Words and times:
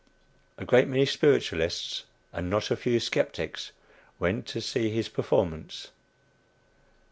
A 0.57 0.65
great 0.65 0.87
many 0.87 1.05
spiritualists 1.05 2.05
and 2.33 2.49
not 2.49 2.71
a 2.71 2.75
few 2.75 2.99
"skeptics" 2.99 3.71
went 4.17 4.47
to 4.47 4.59
see 4.59 4.89
his 4.89 5.07
performance. 5.09 5.89